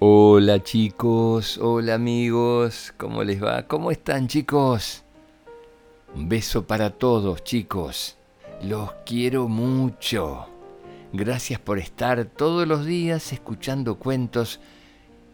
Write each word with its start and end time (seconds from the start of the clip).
Hola 0.00 0.62
chicos, 0.62 1.58
hola 1.58 1.94
amigos, 1.94 2.94
¿cómo 2.96 3.24
les 3.24 3.42
va? 3.42 3.66
¿Cómo 3.66 3.90
están 3.90 4.28
chicos? 4.28 5.02
Un 6.14 6.28
beso 6.28 6.68
para 6.68 6.90
todos 6.90 7.42
chicos, 7.42 8.16
los 8.62 8.92
quiero 9.04 9.48
mucho. 9.48 10.46
Gracias 11.12 11.58
por 11.58 11.80
estar 11.80 12.26
todos 12.26 12.68
los 12.68 12.86
días 12.86 13.32
escuchando 13.32 13.98
cuentos 13.98 14.60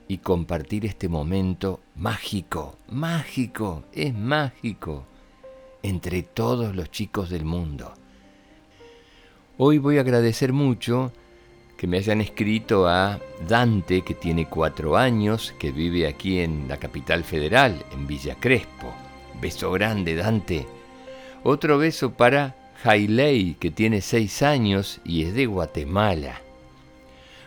y 0.09 0.17
compartir 0.17 0.87
este 0.87 1.11
momento 1.11 1.81
mágico, 1.95 2.79
mágico, 2.89 3.85
es 3.93 4.15
mágico, 4.15 5.05
entre 5.83 6.23
todos 6.23 6.75
los 6.75 6.91
chicos 6.91 7.29
del 7.29 7.45
mundo. 7.45 7.93
Hoy 9.59 9.77
voy 9.77 9.99
a 9.99 10.01
agradecer 10.01 10.55
mucho 10.55 11.13
que 11.85 11.89
me 11.89 11.99
hayan 11.99 12.23
escrito 12.23 12.89
a 12.89 13.21
Dante, 13.47 14.01
que 14.01 14.15
tiene 14.15 14.47
cuatro 14.47 14.97
años, 14.97 15.55
que 15.59 15.71
vive 15.71 16.07
aquí 16.07 16.39
en 16.39 16.67
la 16.67 16.79
capital 16.79 17.25
federal, 17.25 17.85
en 17.93 18.07
Villa 18.07 18.37
Crespo. 18.41 18.95
Beso 19.39 19.71
grande, 19.71 20.17
Dante. 20.17 20.67
Otro 21.43 21.77
beso 21.77 22.15
para 22.15 22.55
Jailei, 22.83 23.57
que 23.61 23.71
tiene 23.71 24.01
seis 24.01 24.41
años 24.41 25.03
y 25.05 25.25
es 25.25 25.35
de 25.35 25.45
Guatemala. 25.45 26.41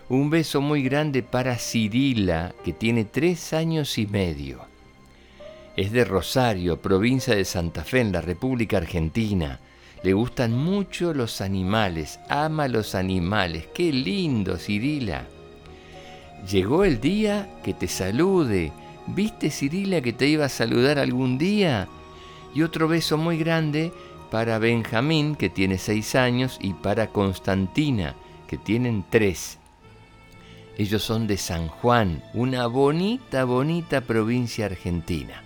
Un 0.07 0.29
beso 0.29 0.61
muy 0.61 0.83
grande 0.83 1.23
para 1.23 1.57
Cirila, 1.57 2.53
que 2.63 2.73
tiene 2.73 3.05
tres 3.05 3.53
años 3.53 3.97
y 3.97 4.05
medio. 4.05 4.59
Es 5.75 5.91
de 5.91 6.05
Rosario, 6.05 6.79
provincia 6.79 7.35
de 7.35 7.43
Santa 7.43 7.83
Fe, 7.83 8.01
en 8.01 8.11
la 8.11 8.21
República 8.21 8.77
Argentina. 8.77 9.59
Le 10.07 10.13
gustan 10.13 10.53
mucho 10.53 11.13
los 11.13 11.41
animales, 11.41 12.21
ama 12.29 12.69
los 12.69 12.95
animales. 12.95 13.67
Qué 13.73 13.91
lindo, 13.91 14.55
Cirila. 14.55 15.25
Llegó 16.49 16.85
el 16.85 17.01
día 17.01 17.49
que 17.61 17.73
te 17.73 17.89
salude. 17.89 18.71
¿Viste, 19.07 19.49
Cirila, 19.49 19.99
que 19.99 20.13
te 20.13 20.27
iba 20.27 20.45
a 20.45 20.49
saludar 20.49 20.97
algún 20.97 21.37
día? 21.37 21.89
Y 22.55 22.61
otro 22.61 22.87
beso 22.87 23.17
muy 23.17 23.37
grande 23.37 23.91
para 24.31 24.59
Benjamín, 24.59 25.35
que 25.35 25.49
tiene 25.49 25.77
seis 25.77 26.15
años, 26.15 26.57
y 26.61 26.71
para 26.71 27.07
Constantina, 27.07 28.15
que 28.47 28.55
tienen 28.57 29.03
tres. 29.09 29.59
Ellos 30.77 31.03
son 31.03 31.27
de 31.27 31.35
San 31.35 31.67
Juan, 31.67 32.23
una 32.33 32.65
bonita, 32.67 33.43
bonita 33.43 33.99
provincia 33.99 34.67
argentina. 34.67 35.43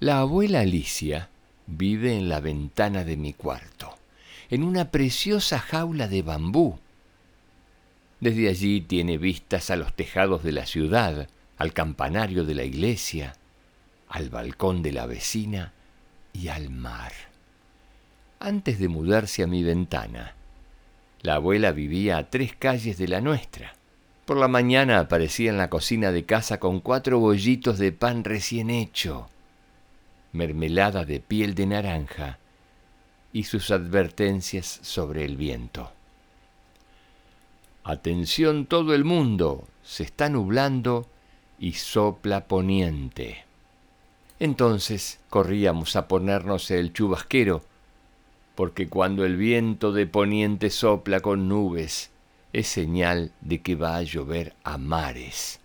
La 0.02 0.20
abuela 0.20 0.60
Alicia 0.60 1.30
vive 1.68 2.18
en 2.18 2.28
la 2.28 2.42
ventana 2.42 3.06
de 3.06 3.16
mi 3.16 3.32
cuarto, 3.32 3.96
en 4.50 4.62
una 4.62 4.92
preciosa 4.92 5.60
jaula 5.60 6.10
de 6.10 6.22
bambú. 6.22 6.80
Desde 8.20 8.50
allí 8.50 8.82
tiene 8.82 9.18
vistas 9.18 9.70
a 9.70 9.78
los 9.78 9.96
tejados 9.96 10.44
de 10.44 10.52
la 10.52 10.66
ciudad, 10.66 11.30
al 11.58 11.72
campanario 11.72 12.44
de 12.44 12.56
la 12.56 12.66
iglesia, 12.66 13.38
al 14.10 14.30
balcón 14.30 14.82
de 14.82 14.92
la 14.92 15.06
vecina 15.06 15.74
y 16.34 16.50
al 16.50 16.70
mar. 16.70 17.12
Antes 18.40 18.80
de 18.80 18.88
mudarse 18.88 19.44
a 19.44 19.48
mi 19.48 19.64
ventana, 19.64 20.36
la 21.22 21.36
abuela 21.36 21.72
vivía 21.72 22.18
a 22.18 22.30
tres 22.30 22.56
calles 22.56 22.98
de 22.98 23.08
la 23.08 23.22
nuestra. 23.22 23.76
Por 24.26 24.38
la 24.38 24.48
mañana 24.48 25.00
aparecía 25.00 25.50
en 25.50 25.58
la 25.58 25.70
cocina 25.70 26.12
de 26.12 26.26
casa 26.26 26.60
con 26.60 26.80
cuatro 26.80 27.20
bollitos 27.20 27.78
de 27.78 27.92
pan 27.92 28.24
recién 28.24 28.70
hecho, 28.70 29.28
mermelada 30.34 31.06
de 31.06 31.20
piel 31.20 31.56
de 31.56 31.66
naranja 31.68 32.40
y 33.32 33.44
sus 33.44 33.72
advertencias 33.72 34.80
sobre 34.82 35.26
el 35.26 35.38
viento. 35.38 35.92
Atención 37.84 38.66
todo 38.66 38.96
el 38.96 39.04
mundo, 39.04 39.68
se 39.84 40.04
está 40.04 40.28
nublando 40.30 41.08
y 41.60 41.74
sopla 41.74 42.48
poniente. 42.48 43.45
Entonces 44.40 45.20
corríamos 45.30 45.96
a 45.96 46.08
ponernos 46.08 46.70
el 46.72 46.92
chubasquero, 46.92 47.64
porque 48.56 48.88
cuando 48.88 49.26
el 49.26 49.38
viento 49.38 49.94
de 49.94 50.08
poniente 50.08 50.70
sopla 50.70 51.22
con 51.22 51.48
nubes, 51.48 52.12
es 52.52 52.68
señal 52.68 53.32
de 53.42 53.62
que 53.62 53.76
va 53.76 53.96
a 53.96 54.04
llover 54.04 54.54
a 54.64 54.78
mares. 54.78 55.60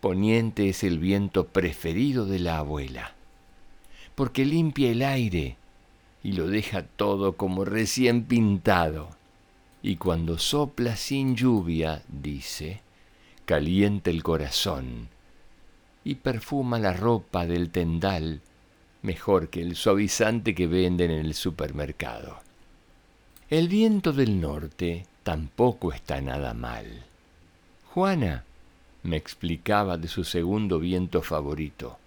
Poniente 0.00 0.68
es 0.68 0.82
el 0.84 0.98
viento 0.98 1.46
preferido 1.46 2.26
de 2.26 2.38
la 2.38 2.58
abuela, 2.58 3.14
porque 4.14 4.44
limpia 4.44 4.90
el 4.90 5.02
aire 5.02 5.56
y 6.22 6.32
lo 6.32 6.48
deja 6.48 6.82
todo 6.82 7.36
como 7.36 7.64
recién 7.64 8.24
pintado. 8.24 9.10
Y 9.82 9.96
cuando 9.96 10.38
sopla 10.38 10.96
sin 10.96 11.34
lluvia, 11.34 12.02
dice, 12.08 12.82
calienta 13.46 14.10
el 14.10 14.22
corazón 14.22 15.08
y 16.04 16.16
perfuma 16.16 16.78
la 16.78 16.92
ropa 16.92 17.46
del 17.46 17.70
tendal 17.70 18.40
mejor 19.02 19.48
que 19.48 19.62
el 19.62 19.76
suavizante 19.76 20.54
que 20.54 20.66
venden 20.66 21.10
en 21.10 21.26
el 21.26 21.34
supermercado. 21.34 22.40
El 23.48 23.68
viento 23.68 24.12
del 24.12 24.40
norte 24.40 25.06
tampoco 25.22 25.92
está 25.92 26.20
nada 26.20 26.54
mal. 26.54 27.04
Juana 27.92 28.44
me 29.02 29.16
explicaba 29.16 29.96
de 29.96 30.08
su 30.08 30.24
segundo 30.24 30.78
viento 30.78 31.22
favorito. 31.22 31.98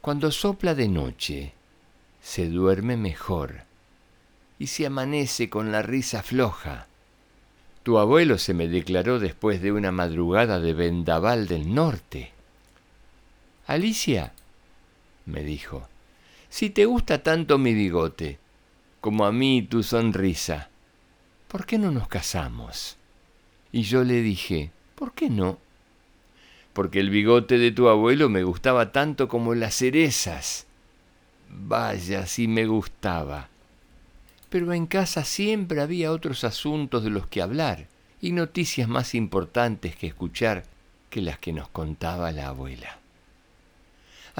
Cuando 0.00 0.30
sopla 0.30 0.74
de 0.74 0.88
noche, 0.88 1.52
se 2.22 2.48
duerme 2.48 2.96
mejor 2.96 3.62
y 4.58 4.68
se 4.68 4.86
amanece 4.86 5.50
con 5.50 5.72
la 5.72 5.82
risa 5.82 6.22
floja. 6.22 6.86
Tu 7.82 7.98
abuelo 7.98 8.38
se 8.38 8.54
me 8.54 8.68
declaró 8.68 9.18
después 9.18 9.60
de 9.60 9.72
una 9.72 9.90
madrugada 9.90 10.60
de 10.60 10.74
vendaval 10.74 11.48
del 11.48 11.74
norte. 11.74 12.32
Alicia, 13.70 14.32
me 15.26 15.44
dijo, 15.44 15.88
si 16.48 16.70
te 16.70 16.86
gusta 16.86 17.22
tanto 17.22 17.56
mi 17.56 17.72
bigote, 17.72 18.40
como 19.00 19.24
a 19.24 19.30
mí 19.30 19.62
tu 19.62 19.84
sonrisa, 19.84 20.70
¿por 21.46 21.66
qué 21.66 21.78
no 21.78 21.92
nos 21.92 22.08
casamos? 22.08 22.96
Y 23.70 23.82
yo 23.82 24.02
le 24.02 24.22
dije, 24.22 24.72
¿por 24.96 25.12
qué 25.12 25.30
no? 25.30 25.60
Porque 26.72 26.98
el 26.98 27.10
bigote 27.10 27.58
de 27.58 27.70
tu 27.70 27.88
abuelo 27.88 28.28
me 28.28 28.42
gustaba 28.42 28.90
tanto 28.90 29.28
como 29.28 29.54
las 29.54 29.76
cerezas. 29.76 30.66
Vaya, 31.48 32.26
si 32.26 32.48
me 32.48 32.66
gustaba. 32.66 33.50
Pero 34.48 34.72
en 34.72 34.88
casa 34.88 35.22
siempre 35.22 35.80
había 35.80 36.10
otros 36.10 36.42
asuntos 36.42 37.04
de 37.04 37.10
los 37.10 37.28
que 37.28 37.40
hablar 37.40 37.86
y 38.20 38.32
noticias 38.32 38.88
más 38.88 39.14
importantes 39.14 39.94
que 39.94 40.08
escuchar 40.08 40.64
que 41.08 41.20
las 41.20 41.38
que 41.38 41.52
nos 41.52 41.68
contaba 41.68 42.32
la 42.32 42.48
abuela. 42.48 42.99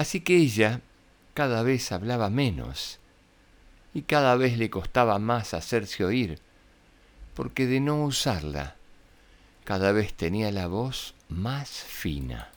Así 0.01 0.21
que 0.21 0.35
ella 0.35 0.81
cada 1.35 1.61
vez 1.61 1.91
hablaba 1.91 2.31
menos 2.31 2.97
y 3.93 4.01
cada 4.01 4.35
vez 4.35 4.57
le 4.57 4.71
costaba 4.71 5.19
más 5.19 5.53
hacerse 5.53 6.03
oír, 6.03 6.39
porque 7.35 7.67
de 7.67 7.79
no 7.81 8.03
usarla, 8.05 8.77
cada 9.63 9.91
vez 9.91 10.15
tenía 10.15 10.51
la 10.51 10.65
voz 10.65 11.13
más 11.29 11.69
fina. 11.69 12.49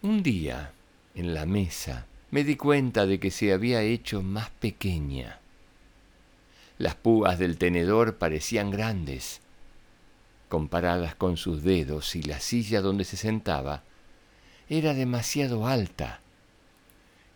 Un 0.00 0.22
día, 0.22 0.72
en 1.14 1.34
la 1.34 1.44
mesa, 1.44 2.06
me 2.30 2.42
di 2.42 2.56
cuenta 2.56 3.04
de 3.04 3.20
que 3.20 3.30
se 3.30 3.52
había 3.52 3.82
hecho 3.82 4.22
más 4.22 4.48
pequeña. 4.48 5.40
Las 6.78 6.94
púas 6.94 7.38
del 7.38 7.58
tenedor 7.58 8.16
parecían 8.16 8.70
grandes, 8.70 9.42
comparadas 10.48 11.14
con 11.14 11.36
sus 11.36 11.62
dedos 11.62 12.16
y 12.16 12.22
la 12.22 12.40
silla 12.40 12.80
donde 12.80 13.04
se 13.04 13.18
sentaba 13.18 13.82
era 14.68 14.94
demasiado 14.94 15.66
alta 15.66 16.20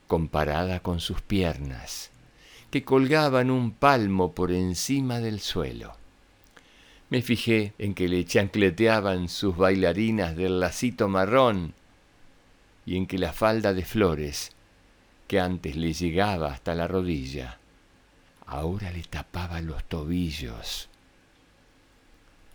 comparada 0.08 0.80
con 0.80 0.98
sus 0.98 1.20
piernas, 1.20 2.10
que 2.70 2.82
colgaban 2.82 3.50
un 3.50 3.70
palmo 3.70 4.32
por 4.32 4.50
encima 4.50 5.20
del 5.20 5.38
suelo. 5.38 5.94
Me 7.10 7.22
fijé 7.22 7.74
en 7.78 7.94
que 7.94 8.08
le 8.08 8.24
chancleteaban 8.24 9.28
sus 9.28 9.56
bailarinas 9.56 10.34
del 10.34 10.58
lacito 10.60 11.08
marrón 11.08 11.74
y 12.84 12.96
en 12.96 13.06
que 13.06 13.18
la 13.18 13.32
falda 13.32 13.72
de 13.72 13.84
flores, 13.84 14.52
que 15.26 15.38
antes 15.38 15.76
le 15.76 15.92
llegaba 15.92 16.52
hasta 16.52 16.74
la 16.74 16.88
rodilla, 16.88 17.58
ahora 18.46 18.90
le 18.90 19.02
tapaba 19.02 19.60
los 19.60 19.84
tobillos, 19.84 20.88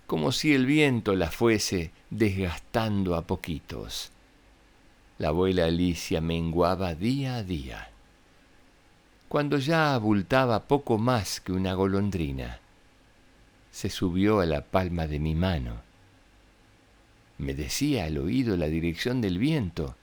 como 0.07 0.31
si 0.31 0.53
el 0.53 0.65
viento 0.65 1.15
la 1.15 1.29
fuese 1.29 1.91
desgastando 2.09 3.15
a 3.15 3.21
poquitos 3.21 4.12
la 5.17 5.29
abuela 5.29 5.65
Alicia 5.65 6.21
menguaba 6.21 6.95
día 6.95 7.35
a 7.35 7.43
día. 7.43 7.89
Cuando 9.29 9.57
ya 9.57 9.93
abultaba 9.93 10.67
poco 10.67 10.97
más 10.97 11.41
que 11.41 11.51
una 11.51 11.73
golondrina, 11.73 12.59
se 13.71 13.89
subió 13.89 14.39
a 14.39 14.45
la 14.45 14.61
palma 14.61 15.07
de 15.07 15.19
mi 15.19 15.35
mano 15.35 15.93
me 17.37 17.53
decía 17.53 18.05
al 18.05 18.17
oído 18.17 18.57
la 18.57 18.67
dirección 18.67 19.21
del 19.21 19.37
viento, 19.37 19.95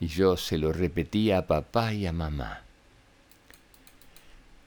y 0.00 0.06
yo 0.06 0.36
se 0.36 0.58
lo 0.58 0.72
repetía 0.72 1.38
a 1.38 1.46
papá 1.46 1.92
y 1.92 2.06
a 2.06 2.12
mamá. 2.12 2.62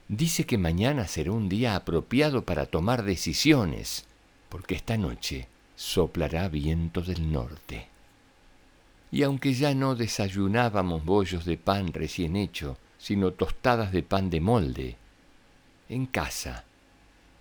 Dice 0.08 0.46
que 0.46 0.56
mañana 0.56 1.06
será 1.06 1.32
un 1.32 1.48
día 1.48 1.76
apropiado 1.76 2.44
para 2.44 2.66
tomar 2.66 3.02
decisiones, 3.02 4.06
porque 4.48 4.74
esta 4.74 4.96
noche 4.96 5.48
soplará 5.76 6.48
viento 6.48 7.02
del 7.02 7.30
norte. 7.30 7.88
Y 9.10 9.22
aunque 9.22 9.54
ya 9.54 9.74
no 9.74 9.94
desayunábamos 9.94 11.04
bollos 11.04 11.44
de 11.44 11.56
pan 11.56 11.92
recién 11.92 12.36
hecho, 12.36 12.78
sino 12.98 13.32
tostadas 13.32 13.92
de 13.92 14.02
pan 14.02 14.28
de 14.30 14.40
molde, 14.40 14.96
en 15.88 16.06
casa 16.06 16.64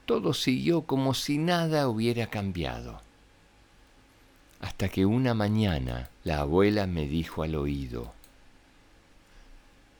todo 0.07 0.33
siguió 0.33 0.83
como 0.83 1.13
si 1.13 1.37
nada 1.37 1.89
hubiera 1.89 2.27
cambiado. 2.27 3.01
Hasta 4.61 4.87
que 4.87 5.05
una 5.05 5.33
mañana 5.33 6.09
la 6.23 6.39
abuela 6.39 6.87
me 6.87 7.05
dijo 7.07 7.43
al 7.43 7.55
oído, 7.55 8.13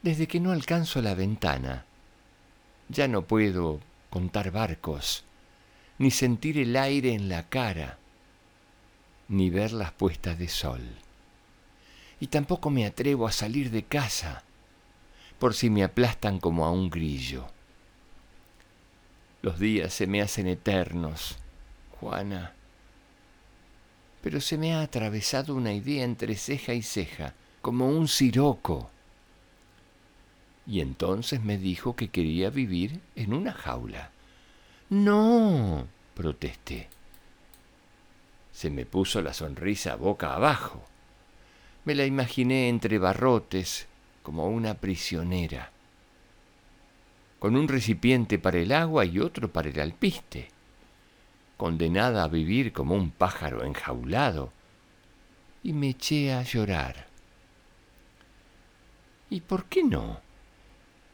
Desde 0.02 0.26
que 0.26 0.40
no 0.40 0.50
alcanzo 0.50 1.02
la 1.02 1.14
ventana, 1.14 1.84
ya 2.88 3.06
no 3.06 3.22
puedo 3.22 3.80
contar 4.08 4.50
barcos, 4.50 5.24
ni 5.98 6.10
sentir 6.10 6.56
el 6.56 6.74
aire 6.74 7.12
en 7.12 7.28
la 7.28 7.46
cara, 7.50 7.98
ni 9.28 9.50
ver 9.50 9.72
las 9.72 9.92
puestas 9.92 10.38
de 10.38 10.48
sol. 10.48 10.80
Y 12.20 12.28
tampoco 12.28 12.70
me 12.70 12.86
atrevo 12.86 13.26
a 13.26 13.32
salir 13.32 13.70
de 13.70 13.84
casa, 13.84 14.42
por 15.38 15.54
si 15.54 15.70
me 15.70 15.84
aplastan 15.84 16.40
como 16.40 16.64
a 16.66 16.70
un 16.70 16.90
grillo. 16.90 17.46
Los 19.42 19.58
días 19.58 19.94
se 19.94 20.06
me 20.06 20.20
hacen 20.20 20.48
eternos, 20.48 21.36
Juana, 22.00 22.54
pero 24.20 24.40
se 24.40 24.58
me 24.58 24.74
ha 24.74 24.82
atravesado 24.82 25.54
una 25.54 25.72
idea 25.72 26.04
entre 26.04 26.34
ceja 26.34 26.74
y 26.74 26.82
ceja, 26.82 27.34
como 27.62 27.88
un 27.88 28.08
siroco 28.08 28.90
y 30.68 30.82
entonces 30.82 31.42
me 31.42 31.56
dijo 31.56 31.96
que 31.96 32.08
quería 32.08 32.50
vivir 32.50 33.00
en 33.16 33.32
una 33.32 33.54
jaula. 33.54 34.10
No, 34.90 35.86
protesté. 36.14 36.90
Se 38.52 38.68
me 38.68 38.84
puso 38.84 39.22
la 39.22 39.32
sonrisa 39.32 39.96
boca 39.96 40.34
abajo. 40.34 40.84
Me 41.88 41.94
la 41.94 42.04
imaginé 42.04 42.68
entre 42.68 42.98
barrotes, 42.98 43.88
como 44.22 44.46
una 44.48 44.74
prisionera, 44.74 45.72
con 47.38 47.56
un 47.56 47.66
recipiente 47.66 48.38
para 48.38 48.58
el 48.58 48.72
agua 48.72 49.06
y 49.06 49.18
otro 49.20 49.48
para 49.50 49.70
el 49.70 49.80
alpiste, 49.80 50.48
condenada 51.56 52.24
a 52.24 52.28
vivir 52.28 52.74
como 52.74 52.94
un 52.94 53.10
pájaro 53.10 53.64
enjaulado, 53.64 54.52
y 55.62 55.72
me 55.72 55.88
eché 55.88 56.34
a 56.34 56.42
llorar. 56.42 57.06
¿Y 59.30 59.40
por 59.40 59.64
qué 59.64 59.82
no? 59.82 60.20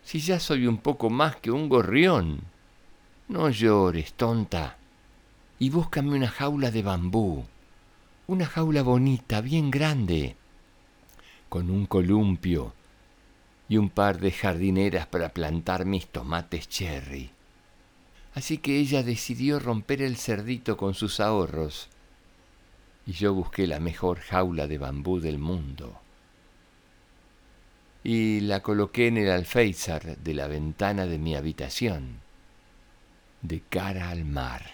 si 0.02 0.18
ya 0.18 0.40
soy 0.40 0.66
un 0.66 0.78
poco 0.78 1.08
más 1.08 1.36
que 1.36 1.52
un 1.52 1.68
gorrión? 1.68 2.40
No 3.28 3.48
llores, 3.48 4.14
tonta, 4.14 4.76
y 5.60 5.70
búscame 5.70 6.16
una 6.16 6.30
jaula 6.30 6.72
de 6.72 6.82
bambú, 6.82 7.44
una 8.26 8.46
jaula 8.46 8.82
bonita, 8.82 9.40
bien 9.40 9.70
grande, 9.70 10.34
con 11.54 11.70
un 11.70 11.86
columpio 11.86 12.74
y 13.68 13.76
un 13.76 13.88
par 13.88 14.18
de 14.18 14.32
jardineras 14.32 15.06
para 15.06 15.28
plantar 15.28 15.84
mis 15.84 16.08
tomates 16.08 16.68
cherry. 16.68 17.30
Así 18.34 18.58
que 18.58 18.80
ella 18.80 19.04
decidió 19.04 19.60
romper 19.60 20.02
el 20.02 20.16
cerdito 20.16 20.76
con 20.76 20.94
sus 20.94 21.20
ahorros, 21.20 21.90
y 23.06 23.12
yo 23.12 23.32
busqué 23.34 23.68
la 23.68 23.78
mejor 23.78 24.18
jaula 24.18 24.66
de 24.66 24.78
bambú 24.78 25.20
del 25.20 25.38
mundo 25.38 26.00
y 28.02 28.40
la 28.40 28.60
coloqué 28.60 29.06
en 29.06 29.18
el 29.18 29.30
alféizar 29.30 30.18
de 30.18 30.34
la 30.34 30.48
ventana 30.48 31.06
de 31.06 31.18
mi 31.18 31.36
habitación, 31.36 32.16
de 33.42 33.60
cara 33.60 34.10
al 34.10 34.24
mar. 34.24 34.72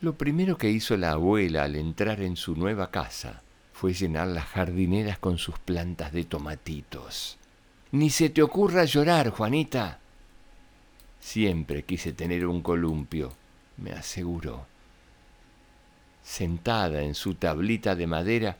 Lo 0.00 0.14
primero 0.14 0.56
que 0.56 0.70
hizo 0.70 0.96
la 0.96 1.10
abuela 1.10 1.64
al 1.64 1.74
entrar 1.74 2.20
en 2.20 2.36
su 2.36 2.54
nueva 2.54 2.92
casa 2.92 3.42
fue 3.82 3.94
llenar 3.94 4.28
las 4.28 4.44
jardineras 4.44 5.18
con 5.18 5.38
sus 5.38 5.58
plantas 5.58 6.12
de 6.12 6.22
tomatitos. 6.22 7.36
Ni 7.90 8.10
se 8.10 8.30
te 8.30 8.40
ocurra 8.40 8.84
llorar, 8.84 9.30
Juanita. 9.30 9.98
Siempre 11.18 11.82
quise 11.82 12.12
tener 12.12 12.46
un 12.46 12.62
columpio, 12.62 13.32
me 13.78 13.90
aseguró. 13.90 14.66
Sentada 16.22 17.02
en 17.02 17.16
su 17.16 17.34
tablita 17.34 17.96
de 17.96 18.06
madera, 18.06 18.56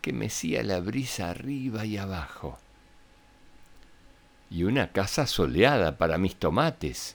que 0.00 0.12
mecía 0.12 0.64
la 0.64 0.80
brisa 0.80 1.30
arriba 1.30 1.86
y 1.86 1.96
abajo. 1.96 2.58
Y 4.50 4.64
una 4.64 4.90
casa 4.90 5.28
soleada 5.28 5.98
para 5.98 6.18
mis 6.18 6.34
tomates. 6.34 7.14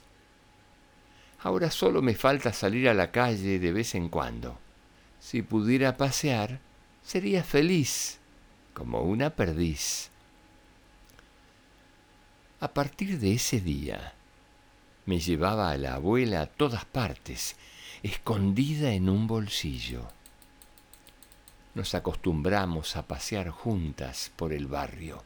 Ahora 1.40 1.70
solo 1.70 2.00
me 2.00 2.14
falta 2.14 2.54
salir 2.54 2.88
a 2.88 2.94
la 2.94 3.10
calle 3.10 3.58
de 3.58 3.70
vez 3.70 3.94
en 3.94 4.08
cuando. 4.08 4.56
Si 5.20 5.42
pudiera 5.42 5.98
pasear, 5.98 6.58
sería 7.04 7.44
feliz, 7.44 8.18
como 8.72 9.02
una 9.02 9.30
perdiz. 9.30 10.10
A 12.60 12.68
partir 12.68 13.18
de 13.18 13.34
ese 13.34 13.60
día, 13.60 14.14
me 15.06 15.20
llevaba 15.20 15.70
a 15.70 15.76
la 15.76 15.94
abuela 15.94 16.40
a 16.40 16.46
todas 16.46 16.84
partes, 16.84 17.56
escondida 18.02 18.92
en 18.92 19.08
un 19.08 19.26
bolsillo 19.26 20.08
nos 21.74 21.94
acostumbramos 21.94 22.96
a 22.96 23.02
pasear 23.02 23.50
juntas 23.50 24.30
por 24.36 24.52
el 24.52 24.66
barrio, 24.66 25.22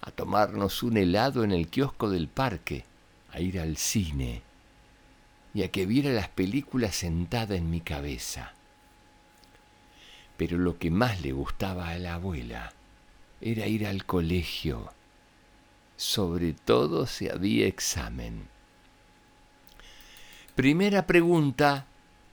a 0.00 0.10
tomarnos 0.10 0.82
un 0.82 0.96
helado 0.96 1.44
en 1.44 1.52
el 1.52 1.68
kiosco 1.68 2.10
del 2.10 2.28
parque, 2.28 2.84
a 3.32 3.40
ir 3.40 3.60
al 3.60 3.76
cine 3.76 4.42
y 5.54 5.62
a 5.62 5.70
que 5.70 5.86
viera 5.86 6.10
las 6.10 6.28
películas 6.28 6.96
sentada 6.96 7.54
en 7.54 7.70
mi 7.70 7.80
cabeza. 7.80 8.54
Pero 10.40 10.56
lo 10.56 10.78
que 10.78 10.90
más 10.90 11.20
le 11.20 11.32
gustaba 11.32 11.90
a 11.90 11.98
la 11.98 12.14
abuela 12.14 12.72
era 13.42 13.66
ir 13.66 13.86
al 13.86 14.06
colegio, 14.06 14.90
sobre 15.98 16.54
todo 16.54 17.06
si 17.06 17.28
había 17.28 17.66
examen. 17.66 18.48
Primera 20.54 21.06
pregunta, 21.06 21.84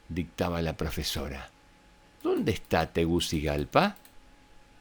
dictaba 0.07 0.62
la 0.62 0.77
profesora. 0.77 1.49
¿Dónde 2.23 2.54
está 2.54 2.94
Tegucigalpa? 2.94 3.97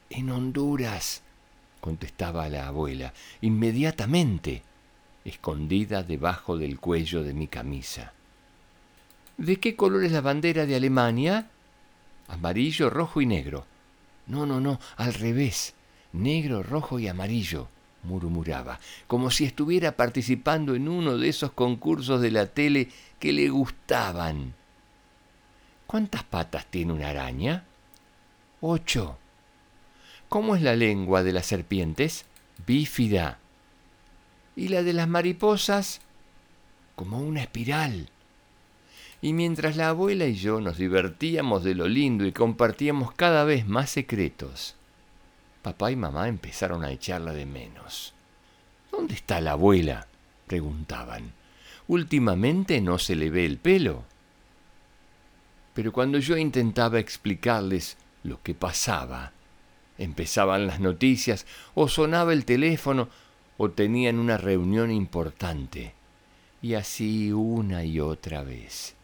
En 0.09 0.29
Honduras, 0.29 1.21
contestaba 1.81 2.47
la 2.47 2.67
abuela, 2.67 3.13
inmediatamente, 3.41 4.63
escondida 5.25 6.01
debajo 6.01 6.57
del 6.57 6.79
cuello 6.79 7.23
de 7.23 7.33
mi 7.33 7.49
camisa. 7.49 8.13
¿De 9.35 9.59
qué 9.59 9.75
color 9.75 10.05
es 10.05 10.13
la 10.13 10.21
bandera 10.21 10.65
de 10.65 10.77
Alemania? 10.77 11.49
Amarillo, 12.27 12.89
rojo 12.89 13.21
y 13.21 13.25
negro. 13.25 13.65
No, 14.27 14.45
no, 14.45 14.59
no, 14.59 14.79
al 14.97 15.13
revés. 15.13 15.73
Negro, 16.13 16.63
rojo 16.63 16.99
y 16.99 17.07
amarillo, 17.07 17.67
murmuraba, 18.03 18.79
como 19.07 19.29
si 19.31 19.45
estuviera 19.45 19.95
participando 19.95 20.75
en 20.75 20.87
uno 20.87 21.17
de 21.17 21.29
esos 21.29 21.51
concursos 21.51 22.21
de 22.21 22.31
la 22.31 22.47
tele 22.47 22.89
que 23.19 23.33
le 23.33 23.49
gustaban. 23.49 24.53
¿Cuántas 25.85 26.23
patas 26.23 26.65
tiene 26.65 26.93
una 26.93 27.09
araña? 27.09 27.65
Ocho. 28.61 29.17
¿Cómo 30.27 30.55
es 30.55 30.61
la 30.61 30.75
lengua 30.75 31.23
de 31.23 31.31
las 31.31 31.45
serpientes? 31.45 32.25
Bífida. 32.65 33.39
¿Y 34.55 34.67
la 34.67 34.83
de 34.83 34.93
las 34.93 35.07
mariposas? 35.07 36.01
Como 36.95 37.19
una 37.19 37.41
espiral. 37.41 38.09
Y 39.21 39.33
mientras 39.33 39.75
la 39.75 39.89
abuela 39.89 40.25
y 40.25 40.35
yo 40.35 40.61
nos 40.61 40.77
divertíamos 40.77 41.63
de 41.63 41.73
lo 41.73 41.87
lindo 41.87 42.25
y 42.25 42.31
compartíamos 42.31 43.11
cada 43.13 43.43
vez 43.45 43.67
más 43.67 43.89
secretos, 43.89 44.75
papá 45.63 45.91
y 45.91 45.95
mamá 45.95 46.27
empezaron 46.27 46.83
a 46.83 46.91
echarla 46.91 47.33
de 47.33 47.45
menos. 47.45 48.13
¿Dónde 48.91 49.15
está 49.15 49.41
la 49.41 49.51
abuela? 49.51 50.07
preguntaban. 50.45 51.33
Últimamente 51.87 52.79
no 52.81 52.99
se 52.99 53.15
le 53.15 53.29
ve 53.29 53.45
el 53.45 53.57
pelo. 53.57 54.03
Pero 55.73 55.91
cuando 55.91 56.19
yo 56.19 56.37
intentaba 56.37 56.99
explicarles 56.99 57.97
lo 58.23 58.41
que 58.41 58.53
pasaba, 58.53 59.31
empezaban 59.97 60.67
las 60.67 60.79
noticias 60.79 61.45
o 61.75 61.87
sonaba 61.87 62.33
el 62.33 62.45
teléfono 62.45 63.09
o 63.57 63.71
tenían 63.71 64.19
una 64.19 64.37
reunión 64.37 64.91
importante. 64.91 65.93
Y 66.61 66.73
así 66.73 67.31
una 67.31 67.83
y 67.83 67.99
otra 67.99 68.43
vez. 68.43 68.96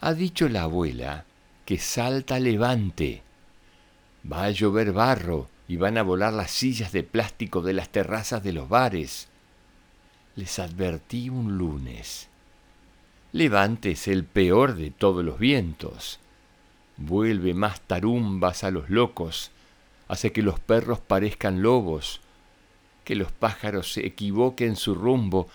Ha 0.00 0.14
dicho 0.14 0.48
la 0.48 0.62
abuela 0.62 1.24
que 1.64 1.78
salta 1.78 2.38
levante. 2.38 3.22
Va 4.30 4.44
a 4.44 4.50
llover 4.50 4.92
barro 4.92 5.48
y 5.68 5.76
van 5.76 5.98
a 5.98 6.02
volar 6.02 6.32
las 6.32 6.50
sillas 6.50 6.92
de 6.92 7.02
plástico 7.02 7.62
de 7.62 7.74
las 7.74 7.88
terrazas 7.90 8.42
de 8.42 8.52
los 8.52 8.68
bares. 8.68 9.28
Les 10.36 10.58
advertí 10.58 11.28
un 11.28 11.58
lunes 11.58 12.30
Levante 13.32 13.92
es 13.92 14.08
el 14.08 14.24
peor 14.24 14.74
de 14.74 14.90
todos 14.90 15.24
los 15.24 15.38
vientos. 15.38 16.18
Vuelve 16.96 17.54
más 17.54 17.80
tarumbas 17.80 18.64
a 18.64 18.72
los 18.72 18.90
locos, 18.90 19.52
hace 20.08 20.32
que 20.32 20.42
los 20.42 20.58
perros 20.58 20.98
parezcan 20.98 21.62
lobos, 21.62 22.20
que 23.04 23.14
los 23.14 23.30
pájaros 23.30 23.92
se 23.92 24.04
equivoquen 24.04 24.74
su 24.74 24.96
rumbo 24.96 25.48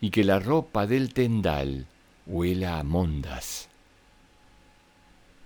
y 0.00 0.10
que 0.10 0.22
la 0.22 0.38
ropa 0.38 0.86
del 0.86 1.12
tendal 1.12 1.86
huela 2.26 2.78
a 2.78 2.84
mondas. 2.84 3.67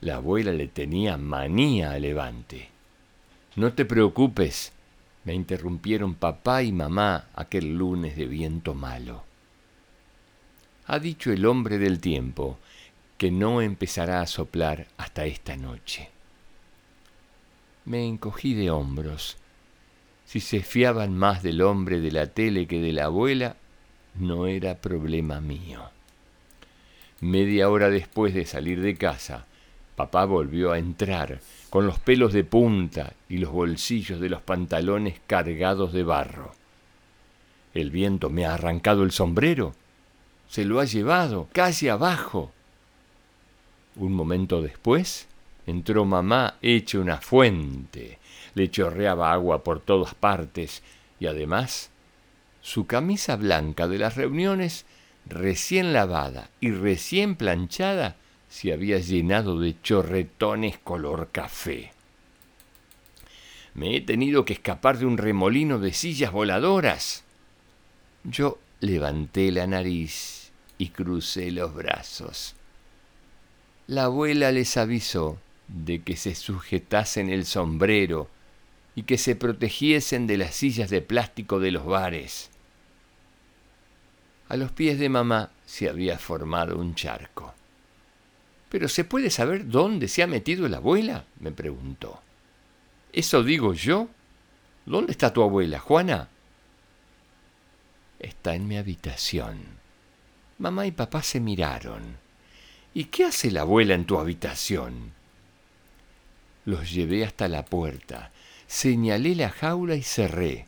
La 0.02 0.16
abuela 0.16 0.52
le 0.52 0.66
tenía 0.66 1.16
manía 1.16 1.92
a 1.92 1.98
Levante. 2.00 2.68
No 3.54 3.72
te 3.72 3.84
preocupes, 3.84 4.72
me 5.22 5.32
interrumpieron 5.32 6.16
papá 6.16 6.64
y 6.64 6.72
mamá 6.72 7.28
aquel 7.36 7.76
lunes 7.78 8.16
de 8.16 8.26
viento 8.26 8.74
malo. 8.74 9.22
Ha 10.86 10.98
dicho 10.98 11.30
el 11.30 11.46
hombre 11.46 11.78
del 11.78 12.00
tiempo 12.00 12.58
que 13.16 13.30
no 13.30 13.62
empezará 13.62 14.20
a 14.20 14.26
soplar 14.26 14.88
hasta 14.96 15.24
esta 15.24 15.56
noche. 15.56 16.10
Me 17.84 18.04
encogí 18.04 18.54
de 18.54 18.72
hombros. 18.72 19.36
Si 20.24 20.40
se 20.40 20.62
fiaban 20.62 21.16
más 21.16 21.44
del 21.44 21.62
hombre 21.62 22.00
de 22.00 22.10
la 22.10 22.26
tele 22.26 22.66
que 22.66 22.80
de 22.80 22.92
la 22.92 23.04
abuela, 23.04 23.54
no 24.16 24.48
era 24.48 24.80
problema 24.80 25.40
mío. 25.40 25.90
Media 27.20 27.70
hora 27.70 27.88
después 27.88 28.34
de 28.34 28.46
salir 28.46 28.80
de 28.80 28.96
casa, 28.96 29.46
papá 29.96 30.24
volvió 30.24 30.72
a 30.72 30.78
entrar 30.78 31.40
con 31.70 31.86
los 31.86 31.98
pelos 31.98 32.32
de 32.32 32.44
punta 32.44 33.14
y 33.28 33.38
los 33.38 33.50
bolsillos 33.50 34.20
de 34.20 34.28
los 34.28 34.42
pantalones 34.42 35.20
cargados 35.26 35.92
de 35.92 36.02
barro. 36.02 36.52
El 37.74 37.90
viento 37.90 38.28
me 38.28 38.44
ha 38.44 38.54
arrancado 38.54 39.02
el 39.02 39.12
sombrero, 39.12 39.74
se 40.48 40.64
lo 40.64 40.80
ha 40.80 40.84
llevado, 40.84 41.48
casi 41.52 41.88
abajo. 41.88 42.52
Un 43.96 44.12
momento 44.12 44.60
después 44.60 45.26
entró 45.66 46.04
mamá 46.04 46.56
hecha 46.60 46.98
una 46.98 47.18
fuente, 47.18 48.18
le 48.54 48.70
chorreaba 48.70 49.32
agua 49.32 49.64
por 49.64 49.80
todas 49.80 50.14
partes 50.14 50.82
y 51.20 51.26
además 51.26 51.90
su 52.60 52.86
camisa 52.86 53.36
blanca 53.36 53.88
de 53.88 53.98
las 53.98 54.16
reuniones, 54.16 54.86
recién 55.26 55.92
lavada 55.92 56.50
y 56.60 56.70
recién 56.70 57.36
planchada, 57.36 58.16
se 58.52 58.70
había 58.70 58.98
llenado 58.98 59.58
de 59.58 59.80
chorretones 59.80 60.76
color 60.76 61.30
café. 61.32 61.90
Me 63.72 63.96
he 63.96 64.02
tenido 64.02 64.44
que 64.44 64.52
escapar 64.52 64.98
de 64.98 65.06
un 65.06 65.16
remolino 65.16 65.78
de 65.78 65.94
sillas 65.94 66.32
voladoras. 66.32 67.24
Yo 68.24 68.58
levanté 68.80 69.50
la 69.52 69.66
nariz 69.66 70.52
y 70.76 70.90
crucé 70.90 71.50
los 71.50 71.72
brazos. 71.72 72.54
La 73.86 74.04
abuela 74.04 74.52
les 74.52 74.76
avisó 74.76 75.38
de 75.68 76.02
que 76.02 76.18
se 76.18 76.34
sujetasen 76.34 77.30
el 77.30 77.46
sombrero 77.46 78.28
y 78.94 79.04
que 79.04 79.16
se 79.16 79.34
protegiesen 79.34 80.26
de 80.26 80.36
las 80.36 80.54
sillas 80.54 80.90
de 80.90 81.00
plástico 81.00 81.58
de 81.58 81.70
los 81.70 81.86
bares. 81.86 82.50
A 84.50 84.56
los 84.58 84.72
pies 84.72 84.98
de 84.98 85.08
mamá 85.08 85.50
se 85.64 85.88
había 85.88 86.18
formado 86.18 86.76
un 86.76 86.94
charco. 86.94 87.54
¿Pero 88.72 88.88
se 88.88 89.04
puede 89.04 89.28
saber 89.28 89.68
dónde 89.68 90.08
se 90.08 90.22
ha 90.22 90.26
metido 90.26 90.66
la 90.66 90.78
abuela? 90.78 91.26
me 91.40 91.52
preguntó. 91.52 92.22
¿Eso 93.12 93.42
digo 93.42 93.74
yo? 93.74 94.08
¿Dónde 94.86 95.12
está 95.12 95.30
tu 95.30 95.42
abuela, 95.42 95.78
Juana? 95.78 96.30
Está 98.18 98.54
en 98.54 98.66
mi 98.66 98.78
habitación. 98.78 99.58
Mamá 100.56 100.86
y 100.86 100.90
papá 100.90 101.22
se 101.22 101.38
miraron. 101.38 102.16
¿Y 102.94 103.04
qué 103.04 103.26
hace 103.26 103.50
la 103.50 103.60
abuela 103.60 103.92
en 103.92 104.06
tu 104.06 104.18
habitación? 104.18 105.12
Los 106.64 106.90
llevé 106.90 107.26
hasta 107.26 107.48
la 107.48 107.66
puerta, 107.66 108.30
señalé 108.66 109.34
la 109.34 109.50
jaula 109.50 109.96
y 109.96 110.02
cerré. 110.02 110.66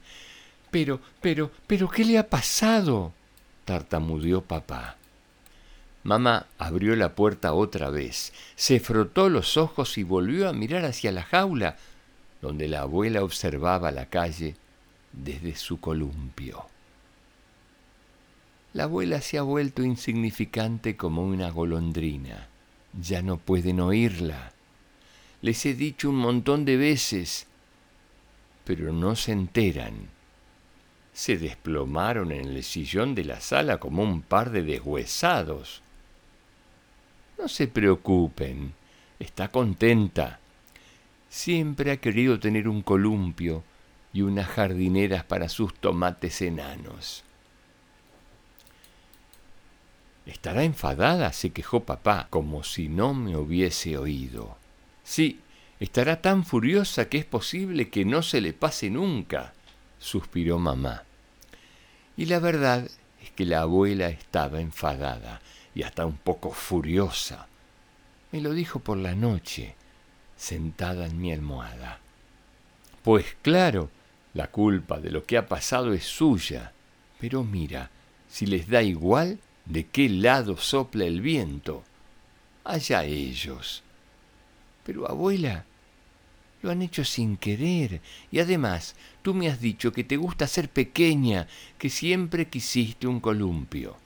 Pero, 0.70 1.00
pero, 1.22 1.50
pero, 1.66 1.88
¿qué 1.88 2.04
le 2.04 2.18
ha 2.18 2.28
pasado? 2.28 3.14
tartamudeó 3.64 4.42
papá. 4.42 4.98
Mamá 6.04 6.46
abrió 6.58 6.94
la 6.96 7.14
puerta 7.14 7.54
otra 7.54 7.90
vez, 7.90 8.32
se 8.56 8.78
frotó 8.78 9.28
los 9.28 9.56
ojos 9.56 9.98
y 9.98 10.02
volvió 10.02 10.48
a 10.48 10.52
mirar 10.52 10.84
hacia 10.84 11.12
la 11.12 11.22
jaula, 11.22 11.76
donde 12.42 12.68
la 12.68 12.82
abuela 12.82 13.24
observaba 13.24 13.90
la 13.90 14.06
calle 14.06 14.54
desde 15.12 15.56
su 15.56 15.80
columpio. 15.80 16.66
La 18.74 18.84
abuela 18.84 19.20
se 19.20 19.38
ha 19.38 19.42
vuelto 19.42 19.82
insignificante 19.82 20.96
como 20.96 21.22
una 21.22 21.50
golondrina. 21.50 22.48
Ya 23.00 23.22
no 23.22 23.38
pueden 23.38 23.80
oírla. 23.80 24.52
Les 25.42 25.64
he 25.64 25.74
dicho 25.74 26.10
un 26.10 26.16
montón 26.16 26.64
de 26.64 26.76
veces, 26.76 27.46
pero 28.64 28.92
no 28.92 29.16
se 29.16 29.32
enteran 29.32 30.08
se 31.14 31.38
desplomaron 31.38 32.32
en 32.32 32.48
el 32.48 32.64
sillón 32.64 33.14
de 33.14 33.24
la 33.24 33.40
sala 33.40 33.78
como 33.78 34.02
un 34.02 34.20
par 34.20 34.50
de 34.50 34.62
deshuesados. 34.62 35.80
No 37.38 37.48
se 37.48 37.66
preocupen, 37.66 38.74
está 39.18 39.48
contenta. 39.48 40.38
Siempre 41.28 41.90
ha 41.90 41.96
querido 41.96 42.38
tener 42.38 42.68
un 42.68 42.82
columpio 42.82 43.64
y 44.12 44.22
unas 44.22 44.46
jardineras 44.48 45.24
para 45.24 45.48
sus 45.48 45.74
tomates 45.74 46.40
enanos. 46.42 47.24
¿Estará 50.26 50.62
enfadada? 50.62 51.32
se 51.32 51.50
quejó 51.50 51.84
papá, 51.84 52.28
como 52.30 52.62
si 52.62 52.88
no 52.88 53.12
me 53.12 53.36
hubiese 53.36 53.98
oído. 53.98 54.56
Sí, 55.02 55.40
estará 55.80 56.22
tan 56.22 56.44
furiosa 56.44 57.08
que 57.08 57.18
es 57.18 57.24
posible 57.24 57.90
que 57.90 58.04
no 58.04 58.22
se 58.22 58.40
le 58.40 58.52
pase 58.52 58.88
nunca 58.88 59.52
suspiró 59.98 60.58
mamá. 60.58 61.02
Y 62.16 62.26
la 62.26 62.38
verdad 62.38 62.88
es 63.22 63.30
que 63.32 63.44
la 63.44 63.62
abuela 63.62 64.08
estaba 64.08 64.60
enfadada 64.60 65.40
y 65.74 65.82
hasta 65.82 66.06
un 66.06 66.16
poco 66.16 66.50
furiosa. 66.50 67.46
Me 68.32 68.40
lo 68.40 68.52
dijo 68.52 68.78
por 68.78 68.96
la 68.96 69.14
noche, 69.14 69.74
sentada 70.36 71.06
en 71.06 71.20
mi 71.20 71.32
almohada. 71.32 72.00
Pues 73.02 73.36
claro, 73.42 73.90
la 74.32 74.48
culpa 74.48 74.98
de 74.98 75.10
lo 75.10 75.24
que 75.24 75.36
ha 75.36 75.46
pasado 75.46 75.92
es 75.92 76.04
suya. 76.04 76.72
Pero 77.20 77.44
mira, 77.44 77.90
si 78.28 78.46
les 78.46 78.68
da 78.68 78.82
igual 78.82 79.38
de 79.64 79.86
qué 79.86 80.08
lado 80.08 80.56
sopla 80.56 81.04
el 81.04 81.20
viento, 81.20 81.84
allá 82.64 83.04
ellos. 83.04 83.82
Pero 84.84 85.08
abuela, 85.08 85.64
lo 86.62 86.70
han 86.70 86.82
hecho 86.82 87.04
sin 87.04 87.36
querer. 87.36 88.00
Y 88.32 88.40
además, 88.40 88.96
tú 89.22 89.34
me 89.34 89.48
has 89.48 89.60
dicho 89.60 89.92
que 89.92 90.04
te 90.04 90.16
gusta 90.16 90.46
ser 90.46 90.68
pequeña, 90.68 91.46
que 91.78 91.90
siempre 91.90 92.48
quisiste 92.48 93.06
un 93.06 93.20
columpio. 93.20 93.96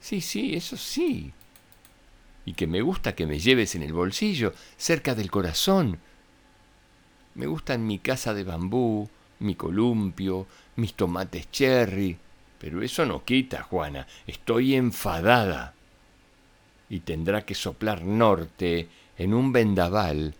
Sí, 0.00 0.20
sí, 0.20 0.54
eso 0.54 0.76
sí. 0.76 1.32
Y 2.44 2.54
que 2.54 2.66
me 2.66 2.80
gusta 2.80 3.14
que 3.14 3.26
me 3.26 3.38
lleves 3.38 3.74
en 3.74 3.82
el 3.82 3.92
bolsillo, 3.92 4.54
cerca 4.76 5.14
del 5.14 5.30
corazón. 5.30 5.98
Me 7.34 7.46
gustan 7.46 7.86
mi 7.86 7.98
casa 7.98 8.34
de 8.34 8.44
bambú, 8.44 9.08
mi 9.40 9.54
columpio, 9.54 10.46
mis 10.76 10.94
tomates 10.94 11.50
cherry. 11.50 12.16
Pero 12.58 12.82
eso 12.82 13.06
no 13.06 13.24
quita, 13.24 13.62
Juana. 13.62 14.06
Estoy 14.26 14.74
enfadada. 14.74 15.74
Y 16.88 17.00
tendrá 17.00 17.44
que 17.44 17.54
soplar 17.54 18.02
norte 18.02 18.88
en 19.16 19.34
un 19.34 19.52
vendaval 19.52 20.34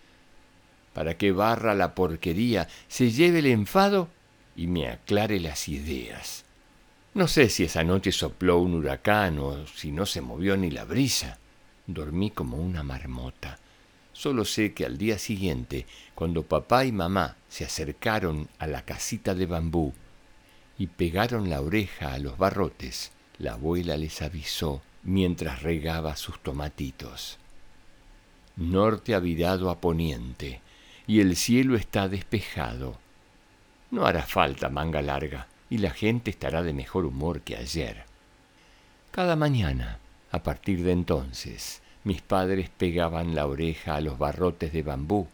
para 0.93 1.17
que 1.17 1.33
barra 1.33 1.75
la 1.75 1.95
porquería, 1.95 2.69
se 2.89 3.11
lleve 3.11 3.39
el 3.39 3.47
enfado 3.47 4.09
y 4.57 4.67
me 4.67 4.89
aclare 4.89 5.41
las 5.41 5.69
ideas. 5.69 6.45
No 7.13 7.27
sé 7.27 7.49
si 7.49 7.65
esa 7.65 7.83
noche 7.83 8.13
sopló 8.13 8.59
un 8.59 8.75
huracán 8.75 9.41
o 9.41 9.67
si 9.67 9.91
no 9.91 10.07
se 10.07 10.21
movió 10.21 10.57
ni 10.57 10.71
la 10.71 10.85
brisa. 10.85 11.39
Dormí 11.89 12.31
como 12.31 12.57
una 12.57 12.85
marmota. 12.85 13.59
Solo 14.13 14.45
sé 14.45 14.75
que 14.75 14.87
al 14.87 14.97
día 14.97 15.19
siguiente, 15.19 15.87
cuando 16.15 16.45
papá 16.45 16.85
y 16.85 16.93
mamá 16.93 17.37
se 17.49 17.65
acercaron 17.65 18.49
a 18.61 18.69
la 18.69 18.83
casita 18.83 19.35
de 19.35 19.47
bambú 19.47 19.93
y 20.79 20.87
pegaron 20.87 21.51
la 21.51 21.61
oreja 21.61 22.13
a 22.13 22.19
los 22.19 22.39
barrotes, 22.39 23.11
la 23.39 23.55
abuela 23.55 23.97
les 23.97 24.23
avisó 24.23 24.81
mientras 25.03 25.63
regaba 25.63 26.15
sus 26.15 26.39
tomatitos. 26.39 27.39
Norte 28.57 29.15
ha 29.17 29.19
virado 29.19 29.71
a 29.71 29.81
poniente, 29.81 30.61
y 31.09 31.21
el 31.21 31.35
cielo 31.35 31.77
está 31.77 32.09
despejado. 32.09 32.99
No 33.91 34.07
hará 34.07 34.23
falta 34.23 34.69
manga 34.69 35.03
larga 35.03 35.49
y 35.71 35.79
la 35.79 35.91
gente 35.91 36.31
estará 36.31 36.63
de 36.63 36.75
mejor 36.75 37.07
humor 37.07 37.41
que 37.41 37.57
ayer. 37.57 38.05
Cada 39.13 39.37
mañana, 39.37 39.99
a 40.33 40.43
partir 40.43 40.83
de 40.83 40.93
entonces, 40.93 41.81
mis 42.05 42.21
padres 42.21 42.69
pegaban 42.69 43.35
la 43.35 43.47
oreja 43.47 43.95
a 43.95 44.01
los 44.01 44.19
barrotes 44.19 44.73
de 44.73 44.83
bambú 44.83 45.29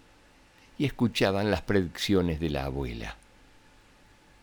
y 0.79 0.85
escuchaban 0.85 1.51
las 1.51 1.63
predicciones 1.63 2.39
de 2.39 2.51
la 2.51 2.67
abuela. 2.67 3.17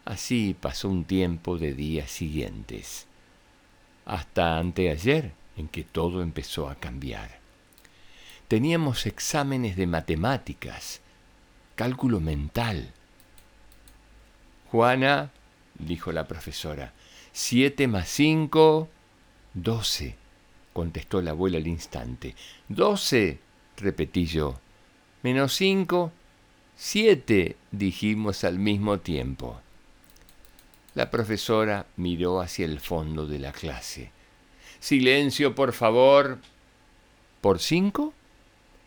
Así 0.06 0.56
pasó 0.60 0.90
un 0.90 1.06
tiempo 1.06 1.58
de 1.58 1.74
días 1.74 2.12
siguientes. 2.12 3.08
Hasta 4.06 4.58
anteayer, 4.58 5.32
en 5.56 5.68
que 5.68 5.84
todo 5.84 6.22
empezó 6.22 6.70
a 6.70 6.76
cambiar. 6.76 7.40
Teníamos 8.48 9.06
exámenes 9.06 9.76
de 9.78 9.88
matemáticas, 9.88 11.02
cálculo 11.76 12.20
mental. 12.20 12.92
Juana, 14.72 15.32
dijo 15.84 16.12
la 16.12 16.28
profesora, 16.28 16.94
siete 17.32 17.88
más 17.88 18.10
cinco, 18.10 18.90
doce, 19.54 20.16
contestó 20.74 21.22
la 21.22 21.32
abuela 21.32 21.58
al 21.58 21.68
instante. 21.68 22.36
Doce, 22.68 23.40
repetí 23.78 24.26
yo. 24.26 24.60
Menos 25.22 25.54
cinco, 25.54 26.12
siete, 26.76 27.56
dijimos 27.72 28.44
al 28.44 28.60
mismo 28.60 29.00
tiempo. 29.00 29.62
La 30.96 31.10
profesora 31.10 31.88
miró 31.96 32.42
hacia 32.42 32.66
el 32.66 32.80
fondo 32.80 33.26
de 33.26 33.40
la 33.40 33.52
clase. 33.52 34.12
Silencio, 34.80 35.56
por 35.56 35.74
favor. 35.74 36.40
¿Por 37.42 37.60
cinco? 37.60 38.14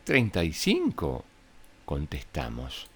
Treinta 0.04 0.44
y 0.44 0.52
cinco, 0.52 1.24
contestamos. 1.84 2.86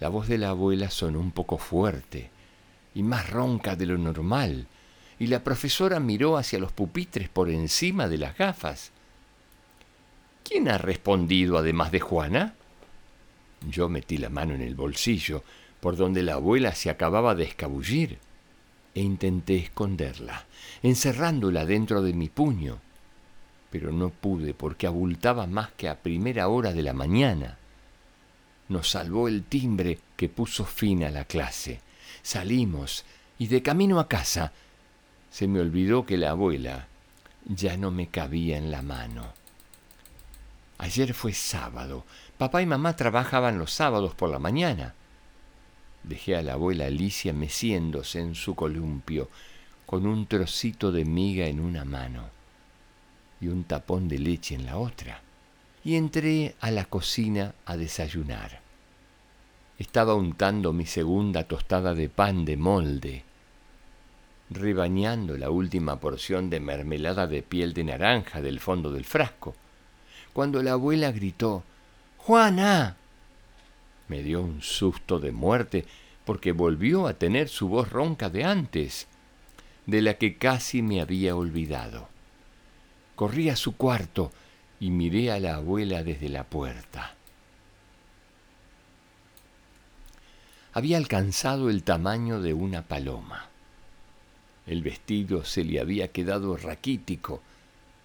La 0.00 0.08
voz 0.08 0.26
de 0.26 0.38
la 0.38 0.50
abuela 0.50 0.90
sonó 0.90 1.20
un 1.20 1.32
poco 1.32 1.58
fuerte 1.58 2.30
y 2.94 3.02
más 3.02 3.30
ronca 3.30 3.76
de 3.76 3.86
lo 3.86 3.98
normal, 3.98 4.66
y 5.18 5.28
la 5.28 5.44
profesora 5.44 6.00
miró 6.00 6.36
hacia 6.36 6.58
los 6.58 6.72
pupitres 6.72 7.28
por 7.28 7.48
encima 7.50 8.08
de 8.08 8.18
las 8.18 8.36
gafas. 8.36 8.90
¿Quién 10.44 10.68
ha 10.68 10.78
respondido 10.78 11.56
además 11.58 11.92
de 11.92 12.00
Juana? 12.00 12.54
Yo 13.68 13.88
metí 13.88 14.16
la 14.16 14.28
mano 14.28 14.54
en 14.54 14.62
el 14.62 14.74
bolsillo, 14.74 15.44
por 15.80 15.96
donde 15.96 16.22
la 16.22 16.34
abuela 16.34 16.74
se 16.74 16.90
acababa 16.90 17.34
de 17.34 17.44
escabullir, 17.44 18.18
e 18.94 19.00
intenté 19.00 19.56
esconderla, 19.56 20.46
encerrándola 20.82 21.64
dentro 21.64 22.02
de 22.02 22.12
mi 22.12 22.28
puño, 22.28 22.78
pero 23.70 23.90
no 23.90 24.10
pude 24.10 24.52
porque 24.52 24.86
abultaba 24.86 25.46
más 25.46 25.70
que 25.72 25.88
a 25.88 26.02
primera 26.02 26.48
hora 26.48 26.72
de 26.72 26.82
la 26.82 26.92
mañana. 26.92 27.56
Nos 28.68 28.90
salvó 28.90 29.28
el 29.28 29.44
timbre 29.44 29.98
que 30.16 30.28
puso 30.28 30.64
fin 30.64 31.04
a 31.04 31.10
la 31.10 31.24
clase. 31.24 31.80
Salimos 32.22 33.04
y 33.38 33.46
de 33.46 33.62
camino 33.62 33.98
a 34.00 34.08
casa 34.08 34.52
se 35.30 35.48
me 35.48 35.60
olvidó 35.60 36.04
que 36.04 36.18
la 36.18 36.30
abuela 36.30 36.86
ya 37.46 37.76
no 37.76 37.90
me 37.90 38.08
cabía 38.08 38.58
en 38.58 38.70
la 38.70 38.82
mano. 38.82 39.32
Ayer 40.78 41.14
fue 41.14 41.32
sábado. 41.32 42.04
Papá 42.38 42.60
y 42.62 42.66
mamá 42.66 42.96
trabajaban 42.96 43.58
los 43.58 43.72
sábados 43.72 44.14
por 44.14 44.30
la 44.30 44.38
mañana. 44.38 44.94
Dejé 46.02 46.36
a 46.36 46.42
la 46.42 46.54
abuela 46.54 46.86
Alicia 46.86 47.32
meciéndose 47.32 48.20
en 48.20 48.34
su 48.34 48.54
columpio, 48.54 49.28
con 49.86 50.06
un 50.06 50.26
trocito 50.26 50.90
de 50.90 51.04
miga 51.04 51.46
en 51.46 51.60
una 51.60 51.84
mano 51.84 52.30
y 53.40 53.48
un 53.48 53.64
tapón 53.64 54.08
de 54.08 54.18
leche 54.18 54.54
en 54.54 54.66
la 54.66 54.78
otra, 54.78 55.20
y 55.84 55.96
entré 55.96 56.54
a 56.60 56.70
la 56.70 56.84
cocina 56.84 57.54
a 57.66 57.76
desayunar. 57.76 58.61
Estaba 59.82 60.14
untando 60.14 60.72
mi 60.72 60.86
segunda 60.86 61.42
tostada 61.42 61.92
de 61.92 62.08
pan 62.08 62.44
de 62.44 62.56
molde, 62.56 63.24
rebañando 64.48 65.36
la 65.36 65.50
última 65.50 65.98
porción 65.98 66.50
de 66.50 66.60
mermelada 66.60 67.26
de 67.26 67.42
piel 67.42 67.74
de 67.74 67.82
naranja 67.82 68.40
del 68.40 68.60
fondo 68.60 68.92
del 68.92 69.04
frasco, 69.04 69.56
cuando 70.32 70.62
la 70.62 70.74
abuela 70.74 71.10
gritó 71.10 71.64
Juana 72.16 72.96
me 74.06 74.22
dio 74.22 74.42
un 74.42 74.62
susto 74.62 75.18
de 75.18 75.32
muerte 75.32 75.84
porque 76.24 76.52
volvió 76.52 77.08
a 77.08 77.14
tener 77.14 77.48
su 77.48 77.66
voz 77.66 77.90
ronca 77.90 78.30
de 78.30 78.44
antes, 78.44 79.08
de 79.86 80.00
la 80.00 80.14
que 80.14 80.36
casi 80.36 80.80
me 80.80 81.00
había 81.00 81.34
olvidado. 81.34 82.06
Corrí 83.16 83.50
a 83.50 83.56
su 83.56 83.76
cuarto 83.76 84.30
y 84.78 84.90
miré 84.90 85.32
a 85.32 85.40
la 85.40 85.56
abuela 85.56 86.04
desde 86.04 86.28
la 86.28 86.44
puerta. 86.44 87.16
Había 90.74 90.96
alcanzado 90.96 91.68
el 91.68 91.82
tamaño 91.82 92.40
de 92.40 92.54
una 92.54 92.80
paloma. 92.80 93.48
El 94.66 94.82
vestido 94.82 95.44
se 95.44 95.64
le 95.64 95.78
había 95.80 96.08
quedado 96.08 96.56
raquítico, 96.56 97.42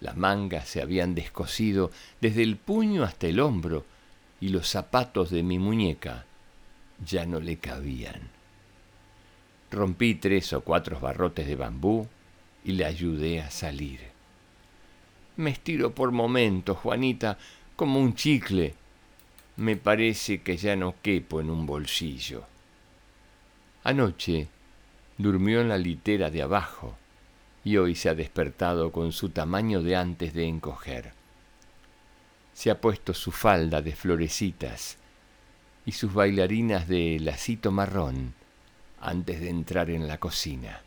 las 0.00 0.18
mangas 0.18 0.68
se 0.68 0.82
habían 0.82 1.14
descosido 1.14 1.90
desde 2.20 2.42
el 2.42 2.56
puño 2.56 3.04
hasta 3.04 3.26
el 3.26 3.40
hombro, 3.40 3.86
y 4.40 4.50
los 4.50 4.68
zapatos 4.68 5.30
de 5.30 5.42
mi 5.42 5.58
muñeca 5.58 6.26
ya 7.04 7.24
no 7.24 7.40
le 7.40 7.56
cabían. 7.56 8.28
Rompí 9.70 10.16
tres 10.16 10.52
o 10.52 10.60
cuatro 10.60 11.00
barrotes 11.00 11.46
de 11.46 11.56
bambú 11.56 12.06
y 12.64 12.72
le 12.72 12.84
ayudé 12.84 13.40
a 13.40 13.50
salir. 13.50 14.00
Me 15.36 15.50
estiro 15.50 15.94
por 15.94 16.12
momentos, 16.12 16.76
Juanita, 16.76 17.38
como 17.76 17.98
un 17.98 18.14
chicle. 18.14 18.74
Me 19.56 19.76
parece 19.76 20.42
que 20.42 20.56
ya 20.56 20.76
no 20.76 20.96
quepo 21.00 21.40
en 21.40 21.48
un 21.48 21.64
bolsillo. 21.64 22.44
Anoche 23.84 24.48
durmió 25.16 25.60
en 25.60 25.68
la 25.68 25.78
litera 25.78 26.30
de 26.30 26.42
abajo 26.42 26.96
y 27.64 27.76
hoy 27.76 27.94
se 27.94 28.08
ha 28.08 28.14
despertado 28.14 28.92
con 28.92 29.12
su 29.12 29.30
tamaño 29.30 29.82
de 29.82 29.96
antes 29.96 30.34
de 30.34 30.46
encoger 30.46 31.18
se 32.58 32.72
ha 32.72 32.80
puesto 32.80 33.14
su 33.14 33.30
falda 33.30 33.82
de 33.82 33.94
florecitas 33.94 34.98
y 35.86 35.92
sus 35.92 36.12
bailarinas 36.12 36.88
de 36.88 37.20
lacito 37.20 37.70
marrón 37.70 38.34
antes 39.00 39.40
de 39.40 39.48
entrar 39.48 39.90
en 39.90 40.08
la 40.08 40.18
cocina. 40.18 40.80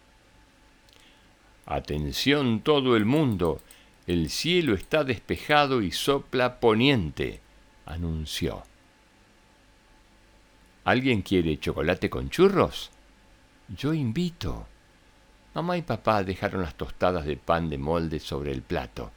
Atención 1.65 2.59
todo 2.59 2.97
el 2.97 3.05
mundo, 3.05 3.61
el 4.05 4.29
cielo 4.29 4.75
está 4.75 5.05
despejado 5.05 5.81
y 5.81 5.93
sopla 5.93 6.59
poniente, 6.59 7.39
anunció. 7.85 8.63
¿Alguien 10.83 11.21
quiere 11.21 11.59
chocolate 11.59 12.09
con 12.09 12.31
churros? 12.31 12.89
Yo 13.77 13.93
invito. 13.93 14.65
Mamá 15.53 15.77
y 15.77 15.83
papá 15.83 16.23
dejaron 16.23 16.63
las 16.63 16.73
tostadas 16.73 17.25
de 17.25 17.37
pan 17.37 17.69
de 17.69 17.77
molde 17.77 18.19
sobre 18.19 18.51
el 18.51 18.63
plato 18.63 19.11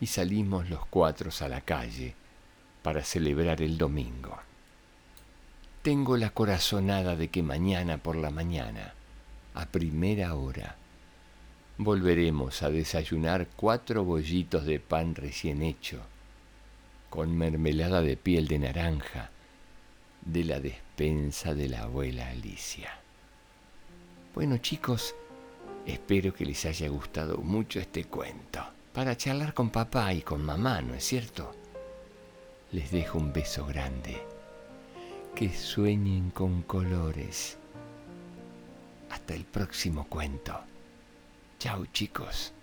y 0.00 0.06
salimos 0.06 0.68
los 0.68 0.84
cuatro 0.86 1.30
a 1.40 1.48
la 1.48 1.60
calle 1.60 2.14
para 2.82 3.04
celebrar 3.04 3.62
el 3.62 3.78
domingo. 3.78 4.36
Tengo 5.82 6.16
la 6.16 6.30
corazonada 6.30 7.14
de 7.14 7.28
que 7.28 7.42
mañana 7.42 7.98
por 7.98 8.16
la 8.16 8.30
mañana, 8.30 8.94
a 9.54 9.66
primera 9.66 10.34
hora, 10.34 10.74
volveremos 11.78 12.64
a 12.64 12.70
desayunar 12.70 13.46
cuatro 13.54 14.02
bollitos 14.02 14.64
de 14.64 14.80
pan 14.80 15.14
recién 15.14 15.62
hecho, 15.62 16.00
con 17.10 17.38
mermelada 17.38 18.02
de 18.02 18.16
piel 18.16 18.48
de 18.48 18.58
naranja, 18.58 19.30
de 20.26 20.44
la 20.44 20.60
despensa 20.60 21.54
de 21.54 21.68
la 21.68 21.82
abuela 21.82 22.28
Alicia. 22.28 22.90
Bueno 24.34 24.58
chicos, 24.58 25.14
espero 25.86 26.34
que 26.34 26.44
les 26.44 26.64
haya 26.66 26.88
gustado 26.88 27.38
mucho 27.38 27.80
este 27.80 28.04
cuento 28.04 28.62
para 28.92 29.16
charlar 29.16 29.54
con 29.54 29.70
papá 29.70 30.12
y 30.12 30.22
con 30.22 30.44
mamá, 30.44 30.80
¿no 30.82 30.94
es 30.94 31.04
cierto? 31.04 31.54
Les 32.72 32.90
dejo 32.90 33.18
un 33.18 33.32
beso 33.32 33.66
grande. 33.66 34.20
Que 35.34 35.54
sueñen 35.54 36.30
con 36.30 36.62
colores. 36.62 37.58
Hasta 39.10 39.34
el 39.34 39.44
próximo 39.44 40.06
cuento. 40.08 40.58
Chao 41.58 41.84
chicos. 41.92 42.54